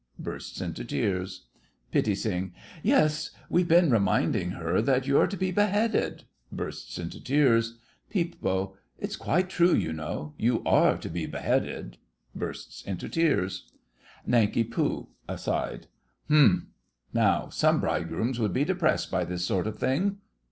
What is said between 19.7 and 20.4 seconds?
thing!